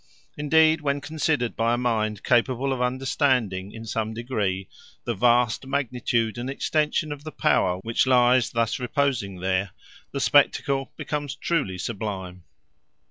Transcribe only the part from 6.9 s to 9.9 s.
of the power which lies thus reposing there,